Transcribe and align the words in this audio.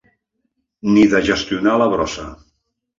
Ni 0.95 1.05
de 1.13 1.23
gestionar 1.29 1.79
la 1.85 1.93
brossa. 1.95 2.29